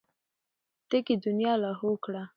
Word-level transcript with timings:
تږې 0.89 1.15
دنيا 1.25 1.53
لاهو 1.63 1.91
کړه. 2.03 2.23